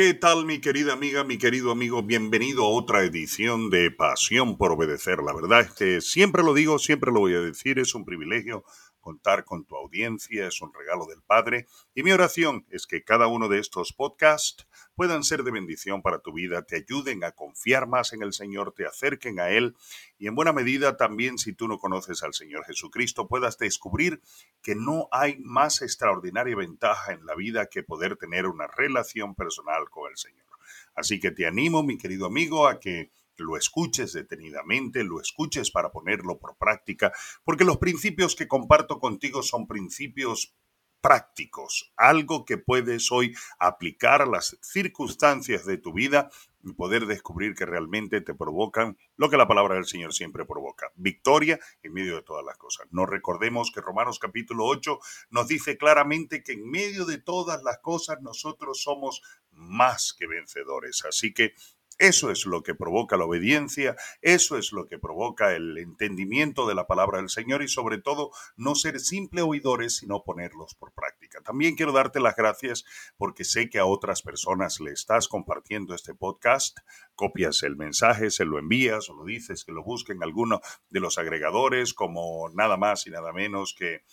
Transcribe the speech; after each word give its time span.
¿Qué 0.00 0.14
tal 0.14 0.46
mi 0.46 0.62
querida 0.62 0.94
amiga, 0.94 1.24
mi 1.24 1.36
querido 1.36 1.70
amigo? 1.70 2.02
Bienvenido 2.02 2.64
a 2.64 2.70
otra 2.70 3.02
edición 3.02 3.68
de 3.68 3.90
Pasión 3.90 4.56
por 4.56 4.72
Obedecer. 4.72 5.18
La 5.18 5.34
verdad 5.34 5.60
es 5.60 5.72
que 5.72 6.00
siempre 6.00 6.42
lo 6.42 6.54
digo, 6.54 6.78
siempre 6.78 7.12
lo 7.12 7.20
voy 7.20 7.34
a 7.34 7.40
decir, 7.40 7.78
es 7.78 7.94
un 7.94 8.06
privilegio 8.06 8.64
contar 9.00 9.44
con 9.44 9.64
tu 9.64 9.76
audiencia, 9.76 10.46
es 10.46 10.60
un 10.60 10.72
regalo 10.72 11.06
del 11.06 11.22
Padre 11.22 11.66
y 11.94 12.02
mi 12.02 12.12
oración 12.12 12.66
es 12.70 12.86
que 12.86 13.02
cada 13.02 13.26
uno 13.26 13.48
de 13.48 13.58
estos 13.58 13.92
podcasts 13.92 14.66
puedan 14.94 15.24
ser 15.24 15.42
de 15.42 15.50
bendición 15.50 16.02
para 16.02 16.20
tu 16.20 16.32
vida, 16.32 16.62
te 16.62 16.76
ayuden 16.76 17.24
a 17.24 17.32
confiar 17.32 17.86
más 17.86 18.12
en 18.12 18.22
el 18.22 18.32
Señor, 18.32 18.72
te 18.72 18.86
acerquen 18.86 19.40
a 19.40 19.50
Él 19.50 19.74
y 20.18 20.26
en 20.26 20.34
buena 20.34 20.52
medida 20.52 20.96
también 20.96 21.38
si 21.38 21.52
tú 21.52 21.68
no 21.68 21.78
conoces 21.78 22.22
al 22.22 22.34
Señor 22.34 22.64
Jesucristo 22.64 23.28
puedas 23.28 23.58
descubrir 23.58 24.20
que 24.62 24.74
no 24.74 25.08
hay 25.10 25.38
más 25.40 25.82
extraordinaria 25.82 26.56
ventaja 26.56 27.12
en 27.12 27.24
la 27.26 27.34
vida 27.34 27.66
que 27.66 27.82
poder 27.82 28.16
tener 28.16 28.46
una 28.46 28.66
relación 28.66 29.34
personal 29.34 29.88
con 29.90 30.10
el 30.10 30.16
Señor. 30.16 30.46
Así 30.94 31.20
que 31.20 31.30
te 31.30 31.46
animo, 31.46 31.82
mi 31.82 31.98
querido 31.98 32.26
amigo, 32.26 32.66
a 32.66 32.78
que 32.78 33.10
lo 33.40 33.56
escuches 33.56 34.12
detenidamente, 34.12 35.04
lo 35.04 35.20
escuches 35.20 35.70
para 35.70 35.90
ponerlo 35.90 36.38
por 36.38 36.56
práctica, 36.56 37.12
porque 37.44 37.64
los 37.64 37.78
principios 37.78 38.36
que 38.36 38.48
comparto 38.48 38.98
contigo 38.98 39.42
son 39.42 39.66
principios 39.66 40.54
prácticos, 41.00 41.92
algo 41.96 42.44
que 42.44 42.58
puedes 42.58 43.10
hoy 43.10 43.34
aplicar 43.58 44.22
a 44.22 44.26
las 44.26 44.58
circunstancias 44.60 45.64
de 45.64 45.78
tu 45.78 45.92
vida 45.92 46.30
y 46.62 46.74
poder 46.74 47.06
descubrir 47.06 47.54
que 47.54 47.64
realmente 47.64 48.20
te 48.20 48.34
provocan 48.34 48.98
lo 49.16 49.30
que 49.30 49.38
la 49.38 49.48
palabra 49.48 49.76
del 49.76 49.86
Señor 49.86 50.12
siempre 50.12 50.44
provoca, 50.44 50.92
victoria 50.94 51.58
en 51.82 51.94
medio 51.94 52.16
de 52.16 52.22
todas 52.22 52.44
las 52.44 52.58
cosas. 52.58 52.86
No 52.90 53.06
recordemos 53.06 53.72
que 53.72 53.80
Romanos 53.80 54.18
capítulo 54.18 54.66
8 54.66 54.98
nos 55.30 55.48
dice 55.48 55.78
claramente 55.78 56.42
que 56.42 56.52
en 56.52 56.68
medio 56.68 57.06
de 57.06 57.18
todas 57.18 57.62
las 57.62 57.78
cosas 57.78 58.20
nosotros 58.20 58.82
somos 58.82 59.22
más 59.52 60.14
que 60.18 60.26
vencedores. 60.26 61.04
Así 61.06 61.32
que 61.32 61.54
eso 62.00 62.30
es 62.30 62.46
lo 62.46 62.62
que 62.62 62.74
provoca 62.74 63.18
la 63.18 63.26
obediencia, 63.26 63.94
eso 64.22 64.56
es 64.56 64.72
lo 64.72 64.86
que 64.86 64.98
provoca 64.98 65.54
el 65.54 65.76
entendimiento 65.76 66.66
de 66.66 66.74
la 66.74 66.86
palabra 66.86 67.18
del 67.18 67.28
Señor 67.28 67.62
y 67.62 67.68
sobre 67.68 67.98
todo 67.98 68.30
no 68.56 68.74
ser 68.74 69.00
simple 69.00 69.42
oidores, 69.42 69.98
sino 69.98 70.24
ponerlos 70.24 70.74
por 70.74 70.92
práctica. 70.92 71.42
También 71.42 71.76
quiero 71.76 71.92
darte 71.92 72.18
las 72.18 72.36
gracias 72.36 72.86
porque 73.18 73.44
sé 73.44 73.68
que 73.68 73.78
a 73.78 73.84
otras 73.84 74.22
personas 74.22 74.80
le 74.80 74.92
estás 74.92 75.28
compartiendo 75.28 75.94
este 75.94 76.14
podcast, 76.14 76.78
copias 77.14 77.62
el 77.64 77.76
mensaje, 77.76 78.30
se 78.30 78.46
lo 78.46 78.58
envías 78.58 79.10
o 79.10 79.14
lo 79.14 79.26
dices 79.26 79.66
que 79.66 79.72
lo 79.72 79.84
busquen 79.84 80.22
alguno 80.22 80.62
de 80.88 81.00
los 81.00 81.18
agregadores 81.18 81.92
como 81.92 82.48
nada 82.54 82.78
más 82.78 83.06
y 83.06 83.10
nada 83.10 83.34
menos 83.34 83.74
que 83.78 84.04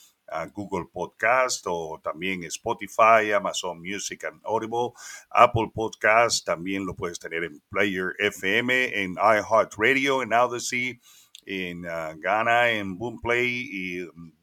Google 0.54 0.86
Podcast 0.92 1.66
o 1.68 2.00
también 2.04 2.44
Spotify, 2.44 3.32
Amazon 3.36 3.82
Music 3.82 4.26
and 4.26 4.42
Audible, 4.44 4.92
Apple 5.32 5.72
Podcast, 5.74 6.46
también 6.46 6.86
lo 6.86 6.96
puedes 6.96 7.20
tener 7.20 7.44
en 7.44 7.62
Player 7.70 8.14
FM, 8.20 9.04
en 9.04 9.14
iHeartRadio, 9.14 10.22
en 10.22 10.34
Odyssey, 10.34 11.00
en 11.46 11.86
uh, 11.86 12.20
Ghana, 12.20 12.72
en 12.72 12.98
Boomplay 12.98 13.68
y 13.72 14.02
um, 14.02 14.34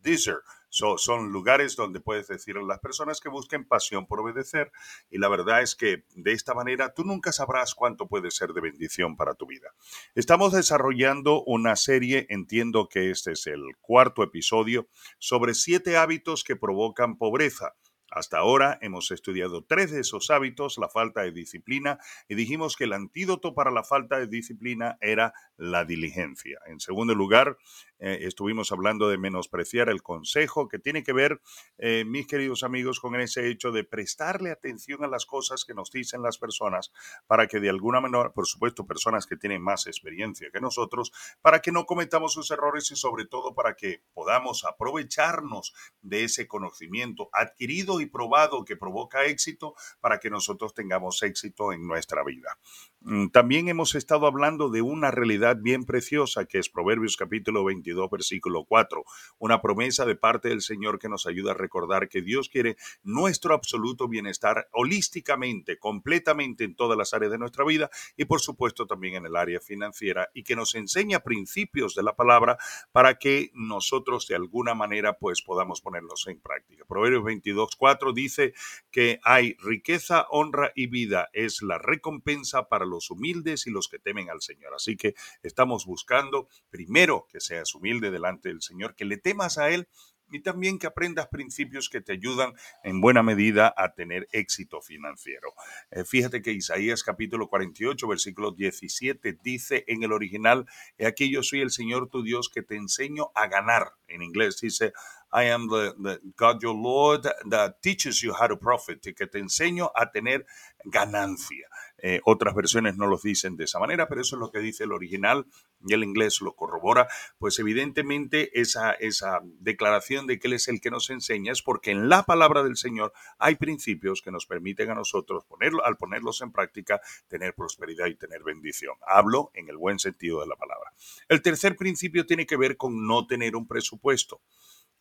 Son 0.74 1.30
lugares 1.30 1.76
donde 1.76 2.00
puedes 2.00 2.26
decir 2.26 2.56
a 2.56 2.62
las 2.62 2.80
personas 2.80 3.20
que 3.20 3.28
busquen 3.28 3.64
pasión 3.64 4.06
por 4.06 4.20
obedecer 4.20 4.72
y 5.08 5.18
la 5.18 5.28
verdad 5.28 5.62
es 5.62 5.76
que 5.76 6.04
de 6.16 6.32
esta 6.32 6.52
manera 6.52 6.92
tú 6.92 7.04
nunca 7.04 7.30
sabrás 7.30 7.76
cuánto 7.76 8.08
puede 8.08 8.32
ser 8.32 8.52
de 8.52 8.60
bendición 8.60 9.16
para 9.16 9.34
tu 9.34 9.46
vida. 9.46 9.68
Estamos 10.16 10.52
desarrollando 10.52 11.44
una 11.44 11.76
serie, 11.76 12.26
entiendo 12.28 12.88
que 12.88 13.10
este 13.10 13.32
es 13.32 13.46
el 13.46 13.62
cuarto 13.80 14.24
episodio, 14.24 14.88
sobre 15.18 15.54
siete 15.54 15.96
hábitos 15.96 16.42
que 16.42 16.56
provocan 16.56 17.18
pobreza. 17.18 17.74
Hasta 18.14 18.38
ahora 18.38 18.78
hemos 18.80 19.10
estudiado 19.10 19.64
tres 19.64 19.90
de 19.90 20.00
esos 20.00 20.30
hábitos, 20.30 20.78
la 20.78 20.88
falta 20.88 21.22
de 21.22 21.32
disciplina, 21.32 21.98
y 22.28 22.36
dijimos 22.36 22.76
que 22.76 22.84
el 22.84 22.92
antídoto 22.92 23.54
para 23.54 23.72
la 23.72 23.82
falta 23.82 24.20
de 24.20 24.28
disciplina 24.28 24.96
era 25.00 25.34
la 25.56 25.84
diligencia. 25.84 26.60
En 26.66 26.78
segundo 26.78 27.16
lugar, 27.16 27.58
eh, 27.98 28.18
estuvimos 28.22 28.72
hablando 28.72 29.08
de 29.08 29.18
menospreciar 29.18 29.88
el 29.88 30.02
consejo, 30.02 30.68
que 30.68 30.78
tiene 30.78 31.02
que 31.02 31.12
ver, 31.12 31.40
eh, 31.78 32.04
mis 32.04 32.26
queridos 32.26 32.62
amigos, 32.62 33.00
con 33.00 33.18
ese 33.20 33.48
hecho 33.48 33.72
de 33.72 33.84
prestarle 33.84 34.50
atención 34.50 35.04
a 35.04 35.08
las 35.08 35.26
cosas 35.26 35.64
que 35.64 35.74
nos 35.74 35.90
dicen 35.90 36.22
las 36.22 36.38
personas 36.38 36.92
para 37.26 37.46
que 37.46 37.60
de 37.60 37.70
alguna 37.70 38.00
manera, 38.00 38.32
por 38.32 38.46
supuesto, 38.46 38.86
personas 38.86 39.26
que 39.26 39.36
tienen 39.36 39.62
más 39.62 39.86
experiencia 39.86 40.50
que 40.52 40.60
nosotros, 40.60 41.12
para 41.40 41.60
que 41.60 41.72
no 41.72 41.86
cometamos 41.86 42.32
sus 42.32 42.50
errores 42.50 42.90
y 42.90 42.96
sobre 42.96 43.26
todo 43.26 43.54
para 43.54 43.74
que 43.74 44.02
podamos 44.12 44.64
aprovecharnos 44.64 45.72
de 46.02 46.24
ese 46.24 46.46
conocimiento 46.46 47.28
adquirido 47.32 48.00
y 48.00 48.06
probado 48.06 48.64
que 48.64 48.76
provoca 48.76 49.24
éxito 49.24 49.74
para 50.00 50.18
que 50.18 50.30
nosotros 50.30 50.74
tengamos 50.74 51.22
éxito 51.22 51.72
en 51.72 51.86
nuestra 51.86 52.24
vida. 52.24 52.58
Mm, 53.06 53.28
también 53.28 53.68
hemos 53.68 53.94
estado 53.94 54.26
hablando 54.26 54.70
de 54.70 54.80
una 54.80 55.10
realidad 55.10 55.58
bien 55.60 55.84
preciosa 55.84 56.46
que 56.46 56.58
es 56.58 56.70
Proverbios 56.70 57.18
capítulo 57.18 57.62
22 57.62 58.08
versículo 58.08 58.64
4, 58.64 59.04
una 59.38 59.60
promesa 59.60 60.06
de 60.06 60.16
parte 60.16 60.48
del 60.48 60.62
Señor 60.62 60.98
que 60.98 61.10
nos 61.10 61.26
ayuda 61.26 61.50
a 61.50 61.54
recordar 61.54 62.08
que 62.08 62.22
Dios 62.22 62.48
quiere 62.48 62.78
nuestro 63.02 63.52
absoluto 63.52 64.08
bienestar 64.08 64.68
holísticamente, 64.72 65.78
completamente 65.78 66.64
en 66.64 66.76
todas 66.76 66.96
las 66.96 67.12
áreas 67.12 67.30
de 67.30 67.36
nuestra 67.36 67.66
vida 67.66 67.90
y 68.16 68.24
por 68.24 68.40
supuesto 68.40 68.86
también 68.86 69.16
en 69.16 69.26
el 69.26 69.36
área 69.36 69.60
financiera 69.60 70.30
y 70.32 70.42
que 70.42 70.56
nos 70.56 70.74
enseña 70.74 71.20
principios 71.20 71.94
de 71.94 72.04
la 72.04 72.16
palabra 72.16 72.56
para 72.90 73.18
que 73.18 73.50
nosotros 73.52 74.26
de 74.28 74.36
alguna 74.36 74.72
manera 74.72 75.18
pues 75.18 75.42
podamos 75.42 75.82
ponerlos 75.82 76.26
en 76.26 76.40
práctica. 76.40 76.86
Proverbios 76.86 77.24
22 77.24 77.76
4 77.76 78.14
dice 78.14 78.54
que 78.90 79.20
hay 79.24 79.58
riqueza, 79.58 80.26
honra 80.30 80.72
y 80.74 80.86
vida 80.86 81.28
es 81.34 81.60
la 81.60 81.76
recompensa 81.76 82.66
para 82.70 82.86
los 82.86 82.93
los 82.94 83.10
humildes 83.10 83.66
y 83.66 83.70
los 83.70 83.88
que 83.88 83.98
temen 83.98 84.30
al 84.30 84.40
Señor. 84.40 84.74
Así 84.74 84.96
que 84.96 85.14
estamos 85.42 85.84
buscando 85.86 86.48
primero 86.70 87.26
que 87.30 87.40
seas 87.40 87.74
humilde 87.74 88.10
delante 88.10 88.48
del 88.48 88.62
Señor, 88.62 88.94
que 88.94 89.04
le 89.04 89.18
temas 89.18 89.58
a 89.58 89.70
Él 89.70 89.88
y 90.30 90.40
también 90.40 90.78
que 90.78 90.86
aprendas 90.86 91.28
principios 91.28 91.88
que 91.88 92.00
te 92.00 92.12
ayudan 92.12 92.54
en 92.82 93.00
buena 93.00 93.22
medida 93.22 93.72
a 93.76 93.94
tener 93.94 94.26
éxito 94.32 94.80
financiero. 94.80 95.54
Eh, 95.90 96.04
fíjate 96.04 96.42
que 96.42 96.52
Isaías 96.52 97.02
capítulo 97.02 97.48
48, 97.48 98.08
versículo 98.08 98.52
17 98.52 99.38
dice 99.42 99.84
en 99.86 100.02
el 100.02 100.12
original, 100.12 100.66
aquí 101.06 101.30
yo 101.30 101.42
soy 101.42 101.60
el 101.60 101.70
Señor 101.70 102.08
tu 102.08 102.22
Dios 102.22 102.48
que 102.48 102.62
te 102.62 102.76
enseño 102.76 103.30
a 103.34 103.46
ganar. 103.46 103.92
En 104.08 104.22
inglés 104.22 104.58
dice, 104.60 104.92
I 105.32 105.50
am 105.50 105.68
the, 105.68 105.94
the, 106.00 106.20
God 106.36 106.62
your 106.62 106.76
Lord 106.76 107.26
that 107.50 107.82
teaches 107.82 108.20
you 108.20 108.32
how 108.32 108.46
to 108.46 108.56
profit, 108.56 109.02
que 109.02 109.26
te 109.26 109.38
enseño 109.38 109.90
a 109.94 110.10
tener 110.10 110.46
ganancia. 110.84 111.68
Eh, 111.98 112.20
otras 112.24 112.54
versiones 112.54 112.96
no 112.96 113.06
los 113.06 113.22
dicen 113.22 113.56
de 113.56 113.64
esa 113.64 113.78
manera, 113.78 114.08
pero 114.08 114.20
eso 114.20 114.36
es 114.36 114.40
lo 114.40 114.50
que 114.50 114.58
dice 114.58 114.84
el 114.84 114.92
original 114.92 115.46
y 115.86 115.94
el 115.94 116.04
inglés 116.04 116.40
lo 116.40 116.54
corrobora. 116.54 117.08
Pues 117.38 117.58
evidentemente 117.58 118.60
esa, 118.60 118.92
esa 118.92 119.40
declaración 119.60 120.26
de 120.26 120.38
que 120.38 120.48
Él 120.48 120.54
es 120.54 120.68
el 120.68 120.80
que 120.80 120.90
nos 120.90 121.10
enseña 121.10 121.52
es 121.52 121.62
porque 121.62 121.90
en 121.90 122.08
la 122.08 122.24
palabra 122.24 122.62
del 122.62 122.76
Señor 122.76 123.12
hay 123.38 123.54
principios 123.56 124.22
que 124.22 124.30
nos 124.30 124.46
permiten 124.46 124.90
a 124.90 124.94
nosotros, 124.94 125.44
al 125.84 125.96
ponerlos 125.96 126.42
en 126.42 126.52
práctica, 126.52 127.00
tener 127.28 127.54
prosperidad 127.54 128.06
y 128.06 128.16
tener 128.16 128.42
bendición. 128.42 128.94
Hablo 129.06 129.50
en 129.54 129.68
el 129.68 129.76
buen 129.76 129.98
sentido 129.98 130.40
de 130.40 130.46
la 130.46 130.56
palabra. 130.56 130.92
El 131.28 131.42
tercer 131.42 131.76
principio 131.76 132.26
tiene 132.26 132.46
que 132.46 132.56
ver 132.56 132.76
con 132.76 133.06
no 133.06 133.26
tener 133.26 133.56
un 133.56 133.66
presupuesto. 133.66 134.40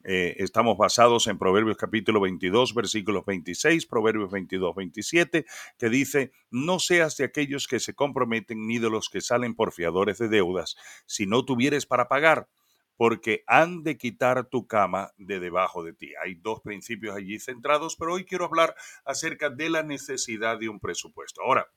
Eh, 0.06 0.36
estamos 0.40 0.78
basados 0.78 1.28
en 1.28 1.38
Proverbios 1.38 1.78
capítulo 1.78 2.20
22, 2.20 2.74
versículos 2.74 3.26
26, 3.26 3.86
Proverbios 3.86 4.32
22, 4.32 4.76
27, 4.76 5.46
que 5.78 5.90
dice, 5.90 6.34
no 6.52 6.80
seas 6.80 7.16
de 7.16 7.24
aquellos 7.24 7.68
que 7.68 7.80
se 7.80 7.94
comprometen 7.94 8.68
ni 8.68 8.80
de 8.80 8.90
los 8.90 9.10
que 9.10 9.22
salen 9.22 9.56
por 9.56 9.72
fiadores 9.72 10.18
de 10.18 10.28
deudas, 10.28 10.76
si 11.06 11.26
no 11.26 11.46
tuvieres 11.46 11.86
para 11.86 12.10
pagar, 12.10 12.50
porque 12.98 13.46
han 13.48 13.84
de 13.84 13.98
quitar 13.98 14.50
tu 14.50 14.68
cama 14.68 15.14
de 15.18 15.40
debajo 15.40 15.84
de 15.84 15.94
ti. 15.94 16.12
Hay 16.22 16.36
dos 16.36 16.60
principios 16.62 17.16
allí 17.16 17.40
centrados, 17.40 17.96
pero 17.96 18.14
hoy 18.14 18.26
quiero 18.26 18.46
hablar 18.46 18.76
acerca 19.06 19.50
de 19.50 19.70
la 19.70 19.84
necesidad 19.84 20.60
de 20.60 20.68
un 20.68 20.82
presupuesto. 20.82 21.42
Ahora, 21.42 21.72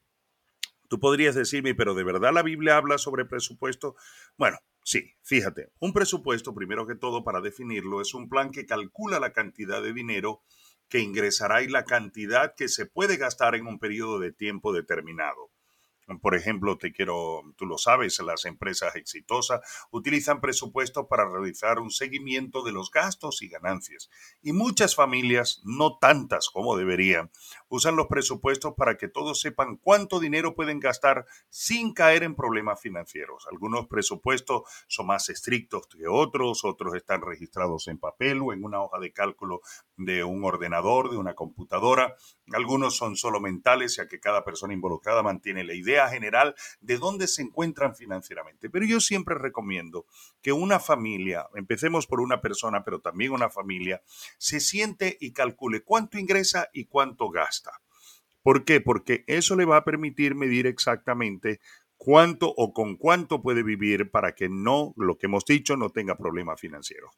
tú 0.88 0.98
podrías 0.98 1.36
decirme, 1.36 1.76
pero 1.76 1.94
¿de 1.94 2.02
verdad 2.02 2.32
la 2.32 2.42
Biblia 2.42 2.76
habla 2.76 2.98
sobre 2.98 3.24
presupuesto? 3.24 3.94
Bueno, 4.36 4.58
Sí, 4.88 5.16
fíjate, 5.20 5.72
un 5.80 5.92
presupuesto, 5.92 6.54
primero 6.54 6.86
que 6.86 6.94
todo, 6.94 7.24
para 7.24 7.40
definirlo, 7.40 8.00
es 8.00 8.14
un 8.14 8.28
plan 8.28 8.52
que 8.52 8.66
calcula 8.66 9.18
la 9.18 9.32
cantidad 9.32 9.82
de 9.82 9.92
dinero 9.92 10.44
que 10.88 11.00
ingresará 11.00 11.60
y 11.64 11.66
la 11.66 11.84
cantidad 11.84 12.54
que 12.56 12.68
se 12.68 12.86
puede 12.86 13.16
gastar 13.16 13.56
en 13.56 13.66
un 13.66 13.80
periodo 13.80 14.20
de 14.20 14.30
tiempo 14.30 14.72
determinado. 14.72 15.50
Por 16.20 16.36
ejemplo, 16.36 16.78
te 16.78 16.92
quiero, 16.92 17.42
tú 17.56 17.66
lo 17.66 17.78
sabes, 17.78 18.20
las 18.20 18.44
empresas 18.44 18.94
exitosas 18.94 19.60
utilizan 19.90 20.40
presupuestos 20.40 21.06
para 21.08 21.28
realizar 21.28 21.80
un 21.80 21.90
seguimiento 21.90 22.62
de 22.62 22.70
los 22.70 22.92
gastos 22.92 23.42
y 23.42 23.48
ganancias. 23.48 24.08
Y 24.40 24.52
muchas 24.52 24.94
familias, 24.94 25.62
no 25.64 25.98
tantas 25.98 26.48
como 26.48 26.76
deberían, 26.76 27.30
usan 27.68 27.96
los 27.96 28.06
presupuestos 28.06 28.74
para 28.76 28.96
que 28.96 29.08
todos 29.08 29.40
sepan 29.40 29.76
cuánto 29.76 30.20
dinero 30.20 30.54
pueden 30.54 30.78
gastar 30.78 31.26
sin 31.48 31.92
caer 31.92 32.22
en 32.22 32.36
problemas 32.36 32.80
financieros. 32.80 33.46
Algunos 33.50 33.88
presupuestos 33.88 34.62
son 34.86 35.06
más 35.06 35.28
estrictos 35.28 35.88
que 35.88 36.06
otros, 36.06 36.64
otros 36.64 36.94
están 36.94 37.22
registrados 37.22 37.88
en 37.88 37.98
papel 37.98 38.40
o 38.42 38.52
en 38.52 38.64
una 38.64 38.80
hoja 38.80 39.00
de 39.00 39.12
cálculo 39.12 39.60
de 39.96 40.24
un 40.24 40.44
ordenador, 40.44 41.10
de 41.10 41.16
una 41.16 41.34
computadora. 41.34 42.16
Algunos 42.52 42.96
son 42.96 43.16
solo 43.16 43.40
mentales, 43.40 43.96
ya 43.96 44.08
que 44.08 44.20
cada 44.20 44.44
persona 44.44 44.74
involucrada 44.74 45.22
mantiene 45.22 45.64
la 45.64 45.74
idea 45.74 46.08
general 46.08 46.54
de 46.80 46.98
dónde 46.98 47.26
se 47.26 47.42
encuentran 47.42 47.94
financieramente. 47.94 48.70
Pero 48.70 48.84
yo 48.84 49.00
siempre 49.00 49.36
recomiendo 49.36 50.06
que 50.42 50.52
una 50.52 50.80
familia, 50.80 51.46
empecemos 51.54 52.06
por 52.06 52.20
una 52.20 52.40
persona, 52.40 52.84
pero 52.84 53.00
también 53.00 53.32
una 53.32 53.50
familia, 53.50 54.02
se 54.38 54.60
siente 54.60 55.16
y 55.20 55.32
calcule 55.32 55.82
cuánto 55.82 56.18
ingresa 56.18 56.68
y 56.72 56.86
cuánto 56.86 57.30
gasta. 57.30 57.72
¿Por 58.42 58.64
qué? 58.64 58.80
Porque 58.80 59.24
eso 59.26 59.56
le 59.56 59.64
va 59.64 59.78
a 59.78 59.84
permitir 59.84 60.34
medir 60.34 60.66
exactamente 60.66 61.60
cuánto 61.96 62.52
o 62.56 62.72
con 62.72 62.96
cuánto 62.96 63.42
puede 63.42 63.62
vivir 63.62 64.10
para 64.10 64.34
que 64.34 64.48
no, 64.48 64.92
lo 64.96 65.18
que 65.18 65.26
hemos 65.26 65.44
dicho, 65.44 65.76
no 65.76 65.90
tenga 65.90 66.16
problemas 66.16 66.60
financieros. 66.60 67.10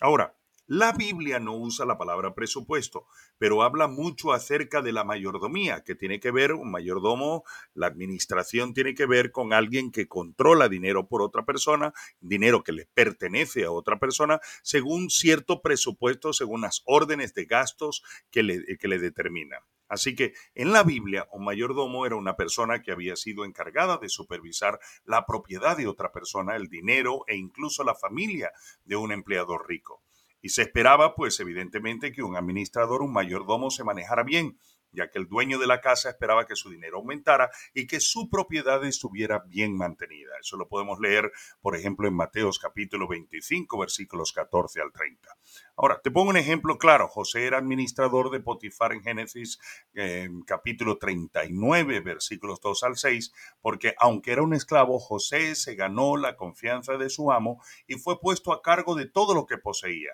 Ahora, 0.00 0.36
la 0.66 0.92
Biblia 0.92 1.38
no 1.38 1.56
usa 1.56 1.86
la 1.86 1.96
palabra 1.96 2.34
presupuesto, 2.34 3.06
pero 3.38 3.62
habla 3.62 3.86
mucho 3.86 4.32
acerca 4.32 4.82
de 4.82 4.92
la 4.92 5.04
mayordomía, 5.04 5.84
que 5.84 5.94
tiene 5.94 6.18
que 6.18 6.32
ver, 6.32 6.52
un 6.52 6.70
mayordomo, 6.70 7.44
la 7.74 7.86
administración 7.86 8.74
tiene 8.74 8.94
que 8.94 9.06
ver 9.06 9.30
con 9.30 9.52
alguien 9.52 9.92
que 9.92 10.08
controla 10.08 10.68
dinero 10.68 11.06
por 11.06 11.22
otra 11.22 11.44
persona, 11.44 11.92
dinero 12.20 12.64
que 12.64 12.72
le 12.72 12.86
pertenece 12.86 13.64
a 13.64 13.70
otra 13.70 13.98
persona, 13.98 14.40
según 14.62 15.10
cierto 15.10 15.62
presupuesto, 15.62 16.32
según 16.32 16.62
las 16.62 16.82
órdenes 16.84 17.32
de 17.34 17.44
gastos 17.44 18.02
que 18.30 18.42
le, 18.42 18.76
que 18.78 18.88
le 18.88 18.98
determinan. 18.98 19.60
Así 19.88 20.16
que 20.16 20.34
en 20.54 20.72
la 20.72 20.82
Biblia, 20.82 21.28
un 21.30 21.44
mayordomo 21.44 22.06
era 22.06 22.16
una 22.16 22.34
persona 22.34 22.82
que 22.82 22.90
había 22.90 23.14
sido 23.14 23.44
encargada 23.44 23.98
de 23.98 24.08
supervisar 24.08 24.80
la 25.04 25.26
propiedad 25.26 25.76
de 25.76 25.86
otra 25.86 26.10
persona, 26.10 26.56
el 26.56 26.66
dinero 26.68 27.22
e 27.28 27.36
incluso 27.36 27.84
la 27.84 27.94
familia 27.94 28.50
de 28.84 28.96
un 28.96 29.12
empleador 29.12 29.68
rico. 29.68 30.02
Y 30.46 30.48
se 30.48 30.62
esperaba, 30.62 31.16
pues 31.16 31.40
evidentemente, 31.40 32.12
que 32.12 32.22
un 32.22 32.36
administrador, 32.36 33.02
un 33.02 33.12
mayordomo 33.12 33.68
se 33.68 33.82
manejara 33.82 34.22
bien, 34.22 34.56
ya 34.92 35.10
que 35.10 35.18
el 35.18 35.26
dueño 35.26 35.58
de 35.58 35.66
la 35.66 35.80
casa 35.80 36.08
esperaba 36.08 36.46
que 36.46 36.54
su 36.54 36.70
dinero 36.70 36.98
aumentara 36.98 37.50
y 37.74 37.88
que 37.88 37.98
su 37.98 38.30
propiedad 38.30 38.84
estuviera 38.84 39.40
bien 39.40 39.76
mantenida. 39.76 40.30
Eso 40.40 40.56
lo 40.56 40.68
podemos 40.68 41.00
leer, 41.00 41.32
por 41.60 41.74
ejemplo, 41.74 42.06
en 42.06 42.14
Mateos 42.14 42.60
capítulo 42.60 43.08
25, 43.08 43.76
versículos 43.76 44.32
14 44.32 44.80
al 44.80 44.92
30. 44.92 45.36
Ahora, 45.74 46.00
te 46.00 46.12
pongo 46.12 46.30
un 46.30 46.36
ejemplo 46.36 46.78
claro. 46.78 47.08
José 47.08 47.44
era 47.44 47.58
administrador 47.58 48.30
de 48.30 48.38
Potifar 48.38 48.92
en 48.92 49.02
Génesis 49.02 49.58
capítulo 50.46 50.96
39, 50.96 52.00
versículos 52.02 52.60
2 52.60 52.84
al 52.84 52.96
6, 52.96 53.32
porque 53.60 53.96
aunque 53.98 54.30
era 54.30 54.42
un 54.42 54.54
esclavo, 54.54 55.00
José 55.00 55.56
se 55.56 55.74
ganó 55.74 56.16
la 56.16 56.36
confianza 56.36 56.96
de 56.96 57.10
su 57.10 57.32
amo 57.32 57.60
y 57.88 57.94
fue 57.94 58.20
puesto 58.20 58.52
a 58.52 58.62
cargo 58.62 58.94
de 58.94 59.06
todo 59.06 59.34
lo 59.34 59.44
que 59.44 59.58
poseía. 59.58 60.12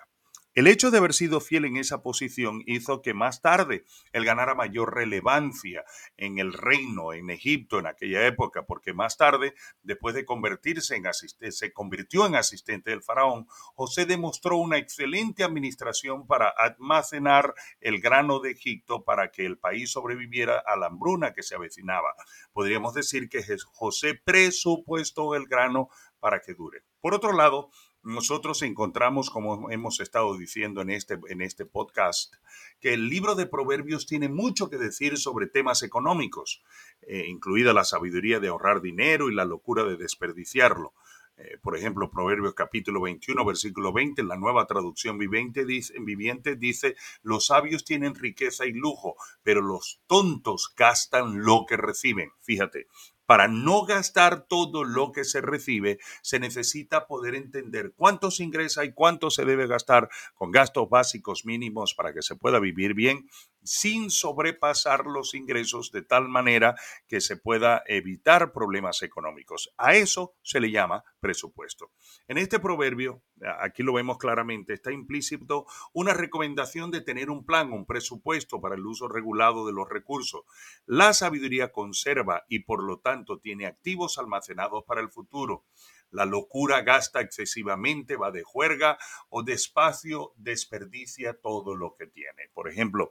El 0.55 0.67
hecho 0.67 0.91
de 0.91 0.99
haber 0.99 1.15
sido 1.15 1.41
fiel 1.41 1.65
en 1.65 1.77
esa 1.77 2.03
posición 2.03 2.61
hizo 2.67 3.01
que 3.01 3.15
más 3.15 3.41
tarde 3.41 3.85
él 4.11 4.23
ganara 4.23 4.53
mayor 4.53 4.93
relevancia 4.93 5.83
en 6.15 6.37
el 6.37 6.53
reino, 6.53 7.11
en 7.11 7.31
Egipto, 7.31 7.79
en 7.79 7.87
aquella 7.87 8.27
época, 8.27 8.63
porque 8.67 8.93
más 8.93 9.17
tarde, 9.17 9.55
después 9.81 10.13
de 10.13 10.25
convertirse 10.25 10.95
en 10.95 11.07
asistente, 11.07 11.51
se 11.51 11.73
convirtió 11.73 12.27
en 12.27 12.35
asistente 12.35 12.91
del 12.91 13.01
faraón, 13.01 13.47
José 13.73 14.05
demostró 14.05 14.57
una 14.57 14.77
excelente 14.77 15.43
administración 15.43 16.27
para 16.27 16.49
almacenar 16.49 17.55
el 17.81 17.99
grano 17.99 18.39
de 18.39 18.51
Egipto 18.51 19.03
para 19.03 19.31
que 19.31 19.47
el 19.47 19.57
país 19.57 19.91
sobreviviera 19.91 20.63
a 20.63 20.75
la 20.75 20.85
hambruna 20.85 21.33
que 21.33 21.41
se 21.41 21.55
avecinaba. 21.55 22.13
Podríamos 22.51 22.93
decir 22.93 23.27
que 23.27 23.43
José 23.71 24.21
presupuestó 24.23 25.33
el 25.33 25.47
grano 25.47 25.89
para 26.23 26.39
que 26.39 26.53
dure. 26.53 26.83
Por 27.01 27.13
otro 27.13 27.33
lado, 27.33 27.69
nosotros 28.01 28.61
encontramos, 28.61 29.29
como 29.29 29.69
hemos 29.71 29.99
estado 29.99 30.37
diciendo 30.37 30.81
en 30.81 30.89
este, 30.89 31.19
en 31.27 31.41
este 31.41 31.65
podcast, 31.65 32.33
que 32.79 32.93
el 32.93 33.09
libro 33.09 33.35
de 33.35 33.45
Proverbios 33.45 34.07
tiene 34.07 34.29
mucho 34.29 34.69
que 34.69 34.77
decir 34.77 35.17
sobre 35.17 35.47
temas 35.47 35.83
económicos, 35.83 36.63
eh, 37.01 37.25
incluida 37.27 37.73
la 37.73 37.83
sabiduría 37.83 38.39
de 38.39 38.47
ahorrar 38.47 38.81
dinero 38.81 39.29
y 39.29 39.35
la 39.35 39.43
locura 39.43 39.83
de 39.83 39.97
desperdiciarlo. 39.97 40.93
Eh, 41.35 41.57
por 41.61 41.75
ejemplo, 41.75 42.09
Proverbios 42.09 42.53
capítulo 42.53 43.01
21, 43.01 43.43
versículo 43.43 43.91
20, 43.91 44.21
en 44.21 44.27
la 44.29 44.37
nueva 44.37 44.65
traducción 44.65 45.17
viviente 45.17 45.65
dice, 45.65 45.93
viviente 45.99 46.55
dice, 46.55 46.95
los 47.21 47.47
sabios 47.47 47.83
tienen 47.83 48.15
riqueza 48.15 48.65
y 48.65 48.71
lujo, 48.71 49.15
pero 49.41 49.61
los 49.61 49.99
tontos 50.07 50.73
gastan 50.77 51.43
lo 51.43 51.65
que 51.67 51.75
reciben. 51.75 52.31
Fíjate, 52.39 52.87
para 53.25 53.47
no 53.47 53.85
gastar 53.85 54.45
todo 54.47 54.83
lo 54.83 55.11
que 55.11 55.23
se 55.23 55.41
recibe, 55.41 55.99
se 56.21 56.39
necesita 56.39 57.07
poder 57.07 57.35
entender 57.35 57.93
cuánto 57.95 58.31
se 58.31 58.43
ingresa 58.43 58.85
y 58.85 58.93
cuánto 58.93 59.29
se 59.29 59.45
debe 59.45 59.67
gastar 59.67 60.09
con 60.33 60.51
gastos 60.51 60.89
básicos 60.89 61.45
mínimos 61.45 61.93
para 61.93 62.13
que 62.13 62.21
se 62.21 62.35
pueda 62.35 62.59
vivir 62.59 62.93
bien 62.93 63.27
sin 63.63 64.09
sobrepasar 64.09 65.05
los 65.05 65.33
ingresos 65.33 65.91
de 65.91 66.01
tal 66.01 66.27
manera 66.27 66.75
que 67.07 67.21
se 67.21 67.37
pueda 67.37 67.81
evitar 67.87 68.51
problemas 68.51 69.01
económicos. 69.03 69.73
A 69.77 69.95
eso 69.95 70.35
se 70.41 70.59
le 70.59 70.69
llama 70.69 71.03
presupuesto. 71.21 71.91
En 72.27 72.37
este 72.37 72.59
proverbio, 72.59 73.23
aquí 73.61 73.83
lo 73.83 73.93
vemos 73.93 74.17
claramente, 74.17 74.73
está 74.73 74.91
implícito 74.91 75.65
una 75.93 76.13
recomendación 76.13 76.91
de 76.91 77.01
tener 77.01 77.29
un 77.29 77.45
plan, 77.45 77.71
un 77.71 77.85
presupuesto 77.85 78.59
para 78.59 78.75
el 78.75 78.85
uso 78.85 79.07
regulado 79.07 79.65
de 79.65 79.73
los 79.73 79.87
recursos. 79.89 80.41
La 80.85 81.13
sabiduría 81.13 81.71
conserva 81.71 82.43
y 82.49 82.59
por 82.59 82.83
lo 82.83 82.99
tanto 82.99 83.12
tiene 83.41 83.65
activos 83.65 84.17
almacenados 84.17 84.83
para 84.85 85.01
el 85.01 85.09
futuro. 85.09 85.65
La 86.11 86.25
locura 86.25 86.81
gasta 86.81 87.21
excesivamente, 87.21 88.15
va 88.15 88.29
de 88.29 88.43
juerga 88.43 88.99
o 89.29 89.41
despacio 89.41 90.33
desperdicia 90.37 91.33
todo 91.33 91.75
lo 91.75 91.95
que 91.97 92.05
tiene. 92.05 92.49
Por 92.53 92.69
ejemplo, 92.69 93.09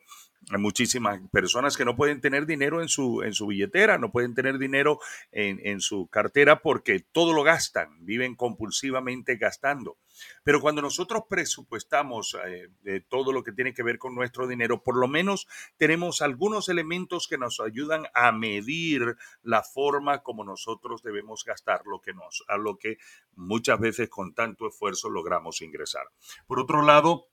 hay 0.50 0.58
muchísimas 0.58 1.20
personas 1.32 1.76
que 1.76 1.84
no 1.84 1.96
pueden 1.96 2.20
tener 2.20 2.46
dinero 2.46 2.80
en 2.80 2.88
su, 2.88 3.22
en 3.22 3.34
su 3.34 3.48
billetera, 3.48 3.98
no 3.98 4.12
pueden 4.12 4.34
tener 4.34 4.58
dinero 4.58 5.00
en, 5.32 5.60
en 5.64 5.80
su 5.80 6.06
cartera 6.06 6.62
porque 6.62 7.00
todo 7.00 7.32
lo 7.32 7.42
gastan, 7.42 8.04
viven 8.04 8.36
compulsivamente 8.36 9.36
gastando. 9.36 9.98
Pero 10.42 10.60
cuando 10.60 10.82
nosotros 10.82 11.22
presupuestamos 11.28 12.36
eh, 12.46 12.68
de 12.82 13.00
todo 13.00 13.32
lo 13.32 13.42
que 13.42 13.52
tiene 13.52 13.74
que 13.74 13.82
ver 13.82 13.98
con 13.98 14.14
nuestro 14.14 14.46
dinero, 14.46 14.82
por 14.82 14.96
lo 14.96 15.08
menos 15.08 15.46
tenemos 15.76 16.22
algunos 16.22 16.68
elementos 16.68 17.28
que 17.28 17.38
nos 17.38 17.60
ayudan 17.60 18.04
a 18.14 18.32
medir 18.32 19.16
la 19.42 19.62
forma 19.62 20.22
como 20.22 20.44
nosotros 20.44 21.02
debemos 21.02 21.44
gastar 21.44 21.82
lo 21.86 22.00
que 22.00 22.14
nos, 22.14 22.44
a 22.48 22.56
lo 22.56 22.76
que 22.78 22.98
muchas 23.34 23.78
veces 23.80 24.08
con 24.08 24.34
tanto 24.34 24.68
esfuerzo 24.68 25.08
logramos 25.08 25.62
ingresar. 25.62 26.06
Por 26.46 26.60
otro 26.60 26.82
lado, 26.82 27.28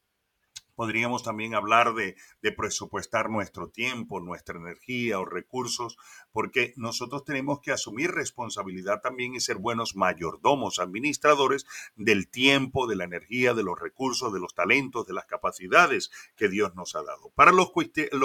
Podríamos 0.79 1.23
también 1.23 1.55
hablar 1.55 1.93
de, 1.93 2.15
presupuestar 2.55 3.29
nuestro 3.29 3.67
tiempo, 3.67 4.21
nuestra 4.21 4.57
energía 4.57 5.19
o 5.19 5.25
recursos, 5.25 5.97
porque 6.31 6.73
nosotros 6.77 7.25
tenemos 7.25 7.59
que 7.59 7.73
asumir 7.73 8.11
responsabilidad 8.11 9.01
también 9.01 9.35
y 9.35 9.42
ser 9.42 9.57
buenos 9.57 9.97
mayordomos, 9.97 10.80
administradores 10.80 11.65
del 11.97 12.30
tiempo, 12.30 12.87
de 12.87 12.95
la 12.95 13.04
energía, 13.04 13.54
de 13.54 13.63
los 13.63 13.77
recursos, 13.77 14.31
de 14.31 14.39
los 14.39 14.56
talentos, 14.56 15.06
de 15.06 15.13
las 15.13 15.25
capacidades 15.25 16.11
que 16.37 16.47
Dios 16.47 16.73
nos 16.75 16.95
ha 16.95 17.04
dado. 17.04 17.30
Para 17.35 17.51
los, 17.51 17.71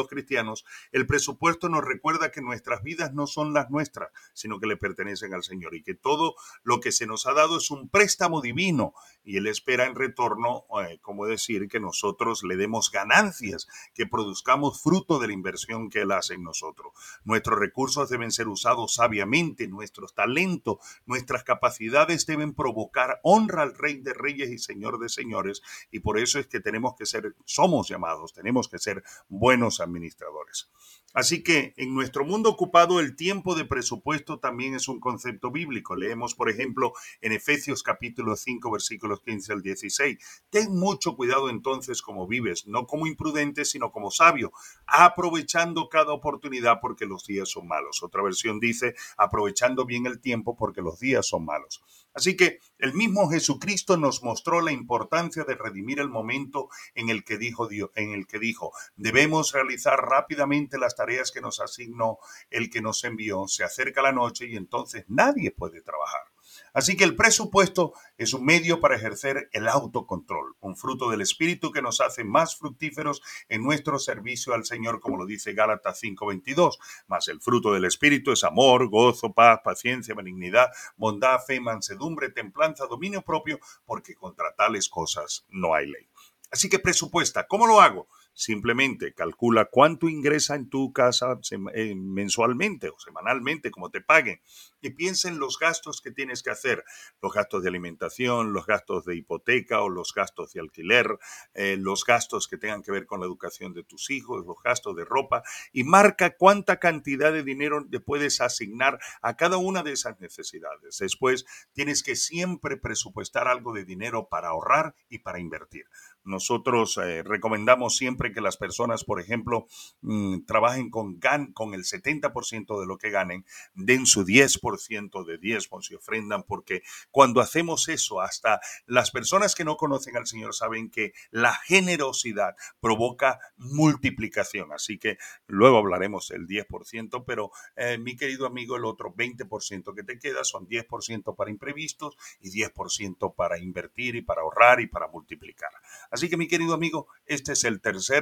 cristianos, 0.09 0.65
el 0.93 1.09
presupuesto 1.09 1.69
nos 1.69 1.85
recuerda 1.85 2.31
que 2.31 2.41
nuestras 2.41 2.85
vidas 2.85 3.15
no 3.15 3.27
son 3.27 3.53
las 3.53 3.69
nuestras, 3.71 4.13
sino 4.33 4.61
que 4.61 4.69
le 4.69 4.77
pertenecen 4.77 5.35
al 5.35 5.43
Señor 5.43 5.75
y 5.75 5.83
que 5.83 5.95
todo 5.95 6.37
lo 6.63 6.79
que 6.79 6.93
se 6.93 7.09
nos 7.09 7.27
ha 7.27 7.33
dado 7.33 7.57
es 7.57 7.73
un 7.73 7.89
préstamo 7.89 8.41
divino 8.41 8.95
y 9.25 9.39
Él 9.39 9.49
espera 9.49 9.87
en 9.87 9.97
retorno, 9.97 10.67
eh, 10.89 11.01
como 11.01 11.27
decir, 11.27 11.67
que 11.67 11.81
nosotros 11.81 12.44
le 12.45 12.57
demos 12.57 12.91
ganancias, 12.91 13.67
que 13.95 14.07
produzcamos 14.07 14.83
fruto 14.83 15.19
de 15.19 15.29
la 15.29 15.33
inversión 15.33 15.91
que 15.91 16.03
Él 16.03 16.13
hace 16.13 16.35
en 16.35 16.43
nosotros. 16.43 16.93
Nuestros 17.25 17.59
recursos 17.59 18.09
deben 18.09 18.31
ser 18.31 18.49
usados 18.49 18.95
sabiamente, 18.95 19.69
nuestros 19.69 20.15
talentos, 20.15 20.79
nuestras 21.07 21.45
capacidades 21.45 22.27
deben 22.27 22.55
provocar 22.55 23.21
honra 23.23 23.63
al 23.63 23.77
Rey 23.77 24.01
de 24.01 24.15
Reyes 24.15 24.51
y 24.51 24.59
Señor 24.59 24.99
de 24.99 25.09
Señores, 25.09 25.63
y 25.91 26.01
por 26.01 26.19
eso 26.19 26.39
es 26.39 26.47
que 26.47 26.61
tenemos 26.61 26.95
que 26.97 27.07
ser, 27.07 27.35
somos 27.45 27.89
llamados, 27.89 28.33
tenemos 28.33 28.69
que 28.69 28.79
ser 28.79 29.03
buenos 29.29 29.81
administradores. 29.81 30.71
Así 31.15 31.45
que 31.45 31.75
en 31.77 31.95
nuestro 31.95 32.25
mundo 32.25 32.51
ocupado 32.51 32.99
el 32.99 33.15
tiempo 33.15 33.55
de 33.55 33.65
presupuesto 33.65 34.41
también 34.41 34.75
es 34.75 34.89
un 34.89 34.99
concepto 34.99 35.53
bíblico. 35.53 35.95
Leemos, 35.95 36.35
por 36.35 36.51
ejemplo, 36.51 36.93
en 37.21 37.31
Efesios 37.31 37.85
capítulo 37.85 38.35
5 38.35 38.69
versículos 38.69 39.21
15 39.21 39.53
al 39.53 39.63
16. 39.63 40.19
Ten 40.51 40.75
mucho 40.77 41.15
cuidado 41.15 41.51
entonces 41.51 42.03
como 42.03 42.27
vives, 42.27 42.67
no 42.67 42.89
como 42.89 43.07
imprudente, 43.07 43.65
sino 43.65 43.93
como 43.93 44.11
sabio, 44.11 44.53
aprovechando 44.89 45.89
cada 45.89 46.13
oportunidad 46.13 46.81
porque 46.81 47.07
los 47.07 47.25
días 47.25 47.49
son 47.49 47.69
malos. 47.69 48.03
Otra 48.03 48.21
versión 48.21 48.59
dice, 48.59 48.97
aprovechando 49.17 49.87
bien 49.87 50.07
el 50.07 50.21
tiempo 50.21 50.57
porque 50.57 50.83
los 50.83 50.99
días 50.99 51.29
son 51.29 51.45
malos. 51.45 51.81
Así 52.15 52.37
que 52.37 52.61
el 52.79 52.95
mismo 52.95 53.29
Jesucristo 53.29 53.97
nos 53.97 54.23
mostró 54.23 54.61
la 54.61 54.73
importancia 54.73 55.45
de 55.45 55.57
redimir 55.57 55.99
el 55.99 56.09
momento 56.09 56.69
en 56.95 57.11
el 57.11 57.25
que 57.25 57.39
dijo 57.39 57.67
Dios, 57.67 57.91
en 57.97 58.13
el 58.13 58.27
que 58.27 58.39
dijo, 58.39 58.73
debemos 58.97 59.53
realizar 59.53 59.99
rápidamente 60.01 60.79
las 60.79 60.95
tareas 60.95 61.33
que 61.33 61.41
nos 61.41 61.61
asignó 61.61 62.19
el 62.51 62.71
que 62.71 62.83
nos 62.83 63.03
envió. 63.05 63.49
Se 63.49 63.65
acerca 63.65 64.01
la 64.01 64.13
noche 64.13 64.47
y 64.47 64.57
entonces 64.57 65.05
nadie 65.09 65.51
puede 65.51 65.83
trabajar. 65.83 66.34
Así 66.75 66.97
que 66.97 67.05
el 67.05 67.15
presupuesto 67.15 67.93
es 68.19 68.35
un 68.35 68.45
medio 68.45 68.81
para 68.81 68.97
ejercer 68.97 69.49
el 69.53 69.69
autocontrol, 69.69 70.57
un 70.61 70.77
fruto 70.77 71.09
del 71.09 71.21
Espíritu 71.21 71.71
que 71.71 71.81
nos 71.81 72.01
hace 72.01 72.25
más 72.25 72.57
fructíferos 72.57 73.23
en 73.49 73.63
nuestro 73.63 74.01
servicio 74.01 74.55
al 74.55 74.65
Señor, 74.65 75.01
como 75.01 75.17
lo 75.17 75.25
dice 75.25 75.53
Gálatas 75.53 76.01
5:22. 76.01 76.79
Mas 77.07 77.29
el 77.29 77.41
fruto 77.41 77.73
del 77.73 77.85
Espíritu 77.85 78.33
es 78.33 78.43
amor, 78.43 78.89
gozo, 78.89 79.33
paz, 79.33 79.61
paciencia, 79.65 80.17
benignidad, 80.17 80.69
bondad, 80.97 81.39
fe, 81.47 81.61
mansedumbre, 81.61 82.31
templanza, 82.31 82.87
dominio 82.87 83.23
propio, 83.23 83.61
porque 83.87 84.17
contra 84.17 84.55
tales 84.57 84.89
cosas 84.89 85.47
no 85.51 85.75
hay 85.75 85.87
ley. 85.87 86.09
Así 86.51 86.69
que 86.69 86.81
presupuesta, 86.81 87.47
¿cómo 87.47 87.67
lo 87.67 87.81
hago? 87.81 88.09
Simplemente 88.37 89.15
calcula 89.15 89.67
cuánto 89.67 90.09
ingresa 90.09 90.57
en 90.57 90.69
tu 90.69 90.93
casa 90.93 91.39
eh, 91.73 91.95
mensualmente 91.95 92.89
o 92.89 92.99
semanalmente, 92.99 93.71
como 93.71 93.91
te 93.91 94.01
paguen, 94.01 94.41
y 94.81 94.91
piensa 94.91 95.29
en 95.29 95.39
los 95.39 95.59
gastos 95.59 96.01
que 96.01 96.11
tienes 96.11 96.43
que 96.43 96.51
hacer, 96.51 96.85
los 97.23 97.33
gastos 97.33 97.63
de 97.63 97.69
alimentación, 97.69 98.53
los 98.53 98.67
gastos 98.67 99.05
de 99.05 99.17
hipoteca 99.17 99.83
o 99.83 99.89
los 99.89 100.13
gastos 100.13 100.53
de 100.53 100.61
alquiler, 100.61 101.17
eh, 101.55 101.77
los 101.79 102.05
gastos 102.05 102.49
que 102.49 102.59
tengan 102.59 102.83
que 102.83 102.91
ver 102.91 103.07
con 103.07 103.21
la 103.21 103.27
educación 103.27 103.73
de 103.73 103.85
tus 103.85 104.11
hijos, 104.11 104.45
los 104.45 104.57
gastos 104.63 104.97
de 104.97 105.05
ropa, 105.05 105.43
y 105.73 105.85
marca 105.85 106.37
cuánta 106.37 106.79
cantidad 106.81 107.33
de 107.33 107.45
dinero 107.45 107.87
le 107.89 108.01
puedes 108.01 108.41
asignar 108.41 108.99
a 109.23 109.37
cada 109.37 109.59
una 109.59 109.85
de 109.85 109.93
esas 109.93 110.21
necesidades. 110.21 110.99
Después, 110.99 111.47
tienes 111.73 112.03
que 112.03 112.17
siempre 112.17 112.77
presupuestar 112.77 113.47
algo 113.47 113.73
de 113.73 113.85
dinero 113.85 114.29
para 114.29 114.49
ahorrar 114.49 114.95
y 115.09 115.21
para 115.21 115.39
invertir. 115.39 115.85
Nosotros 116.25 116.99
eh, 116.99 117.23
recomendamos 117.23 117.97
siempre 117.97 118.24
que 118.33 118.41
las 118.41 118.57
personas, 118.57 119.05
por 119.05 119.21
ejemplo, 119.21 119.67
mm, 120.03 120.45
trabajen 120.47 120.91
con, 120.91 121.19
gan 121.19 121.53
con 121.53 121.75
el 121.75 121.85
70% 121.85 122.81
de 122.81 122.87
lo 122.87 122.99
que 122.99 123.11
ganen, 123.11 123.45
den 123.75 124.07
su 124.07 124.25
10% 124.25 125.25
de 125.25 125.39
diezmos 125.39 125.91
y 125.91 125.95
ofrendan, 125.95 126.45
porque 126.45 126.83
cuando 127.11 127.41
hacemos 127.41 127.89
eso, 127.89 128.21
hasta 128.21 128.61
las 128.87 129.11
personas 129.11 129.55
que 129.55 129.65
no 129.65 129.77
conocen 129.77 130.17
al 130.17 130.27
Señor 130.27 130.55
saben 130.55 130.91
que 130.91 131.13
la 131.31 131.55
generosidad 131.55 132.57
provoca 132.81 133.39
multiplicación. 133.57 134.73
Así 134.73 134.99
que 134.99 135.19
luego 135.47 135.79
hablaremos 135.79 136.29
del 136.29 136.47
10%, 136.47 137.25
pero 137.27 137.51
eh, 137.77 137.99
mi 137.99 138.17
querido 138.17 138.47
amigo, 138.47 138.77
el 138.77 138.85
otro 138.85 139.15
20% 139.15 139.95
que 139.95 140.03
te 140.03 140.19
queda 140.19 140.45
son 140.45 140.67
10% 140.67 141.35
para 141.37 141.51
imprevistos 141.51 142.17
y 142.41 142.51
10% 142.51 143.35
para 143.35 143.59
invertir 143.59 144.17
y 144.17 144.23
para 144.23 144.43
ahorrar 144.43 144.81
y 144.81 144.87
para 144.87 145.09
multiplicar. 145.09 145.71
Así 146.11 146.29
que 146.29 146.37
mi 146.37 146.49
querido 146.49 146.75
amigo, 146.75 147.09
este 147.27 147.53
es 147.53 147.65
el 147.65 147.81
tercer, 147.81 148.14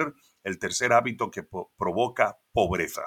el 0.42 0.58
tercer 0.58 0.92
hábito 0.92 1.30
que 1.30 1.44
provoca 1.76 2.38
pobreza. 2.52 3.02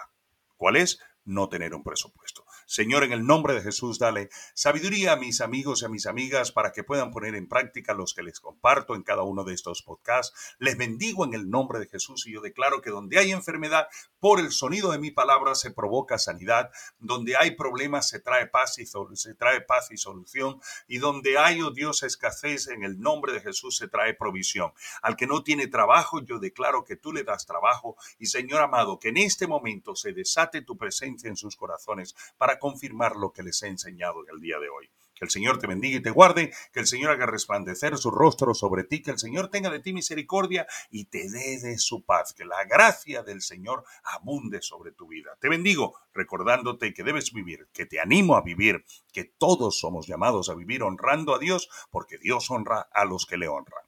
¿Cuál 0.57 0.77
es? 0.77 0.99
No 1.23 1.49
tener 1.49 1.73
un 1.73 1.83
presupuesto. 1.83 2.44
Señor, 2.67 3.03
en 3.03 3.11
el 3.11 3.25
nombre 3.25 3.53
de 3.53 3.61
Jesús, 3.61 3.99
dale 3.99 4.29
sabiduría 4.55 5.13
a 5.13 5.15
mis 5.15 5.39
amigos 5.39 5.81
y 5.81 5.85
a 5.85 5.89
mis 5.89 6.07
amigas 6.07 6.51
para 6.51 6.71
que 6.71 6.83
puedan 6.83 7.11
poner 7.11 7.35
en 7.35 7.47
práctica 7.47 7.93
los 7.93 8.15
que 8.15 8.23
les 8.23 8.39
comparto 8.39 8.95
en 8.95 9.03
cada 9.03 9.21
uno 9.21 9.43
de 9.43 9.53
estos 9.53 9.83
podcasts. 9.83 10.55
Les 10.57 10.75
bendigo 10.75 11.25
en 11.25 11.35
el 11.35 11.49
nombre 11.49 11.77
de 11.77 11.87
Jesús 11.87 12.25
y 12.25 12.33
yo 12.33 12.41
declaro 12.41 12.81
que 12.81 12.89
donde 12.89 13.19
hay 13.19 13.31
enfermedad, 13.31 13.87
por 14.19 14.39
el 14.39 14.51
sonido 14.51 14.91
de 14.91 14.97
mi 14.97 15.11
palabra 15.11 15.53
se 15.53 15.69
provoca 15.69 16.17
sanidad. 16.17 16.71
Donde 16.97 17.37
hay 17.37 17.51
problemas 17.51 18.09
se 18.09 18.19
trae 18.19 18.47
paz 18.47 18.79
y 18.79 18.85
se 18.87 19.35
trae 19.35 19.61
paz 19.61 19.91
y 19.91 19.97
solución. 19.97 20.59
Y 20.87 20.97
donde 20.97 21.37
hay, 21.37 21.61
oh 21.61 21.71
escasez, 22.01 22.67
en 22.67 22.83
el 22.83 22.99
nombre 22.99 23.31
de 23.33 23.41
Jesús 23.41 23.77
se 23.77 23.87
trae 23.87 24.15
provisión. 24.15 24.73
Al 25.03 25.15
que 25.15 25.27
no 25.27 25.43
tiene 25.43 25.67
trabajo, 25.67 26.21
yo 26.23 26.39
declaro 26.39 26.83
que 26.83 26.95
tú 26.95 27.13
le 27.13 27.23
das 27.23 27.45
trabajo. 27.45 27.95
Y 28.17 28.25
Señor 28.25 28.61
amado, 28.61 28.99
que 28.99 29.09
en 29.09 29.17
este 29.17 29.45
momento 29.45 29.95
se 29.95 30.13
desate 30.13 30.63
tu 30.63 30.77
presencia 30.77 31.29
en 31.29 31.37
sus 31.37 31.55
corazones 31.55 32.15
confirmar 32.59 33.15
lo 33.15 33.31
que 33.31 33.43
les 33.43 33.61
he 33.63 33.67
enseñado 33.67 34.23
en 34.23 34.35
el 34.35 34.41
día 34.41 34.59
de 34.59 34.69
hoy. 34.69 34.89
Que 35.15 35.23
el 35.23 35.31
Señor 35.31 35.59
te 35.59 35.67
bendiga 35.67 35.97
y 35.97 36.01
te 36.01 36.11
guarde, 36.11 36.53
que 36.73 36.81
el 36.81 36.87
Señor 36.87 37.11
haga 37.11 37.25
resplandecer 37.25 37.97
su 37.97 38.11
rostro 38.11 38.53
sobre 38.53 38.83
ti, 38.83 39.01
que 39.01 39.11
el 39.11 39.17
Señor 39.17 39.49
tenga 39.49 39.69
de 39.69 39.79
ti 39.79 39.93
misericordia 39.93 40.67
y 40.91 41.05
te 41.05 41.29
dé 41.29 41.57
de 41.59 41.77
su 41.77 42.03
paz, 42.03 42.33
que 42.33 42.43
la 42.43 42.65
gracia 42.65 43.23
del 43.23 43.41
Señor 43.41 43.85
abunde 44.03 44.61
sobre 44.61 44.91
tu 44.91 45.07
vida. 45.07 45.37
Te 45.39 45.47
bendigo 45.47 45.97
recordándote 46.13 46.93
que 46.93 47.03
debes 47.03 47.31
vivir, 47.31 47.69
que 47.71 47.85
te 47.85 48.01
animo 48.01 48.35
a 48.35 48.41
vivir, 48.41 48.83
que 49.13 49.23
todos 49.23 49.79
somos 49.79 50.05
llamados 50.05 50.49
a 50.49 50.55
vivir 50.55 50.83
honrando 50.83 51.33
a 51.33 51.39
Dios, 51.39 51.69
porque 51.91 52.17
Dios 52.17 52.51
honra 52.51 52.89
a 52.91 53.05
los 53.05 53.25
que 53.25 53.37
le 53.37 53.47
honran. 53.47 53.85